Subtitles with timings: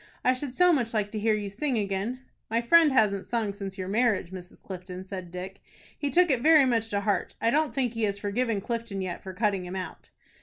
[0.25, 3.77] I should so much like to hear you sing again." "My friend hasn't sung since
[3.77, 4.59] your marriage, Mrs.
[4.63, 5.61] Clifton," said Dick.
[5.95, 7.35] "He took it very much to heart.
[7.39, 10.09] I don't think he has forgiven Clifton yet for cutting him out."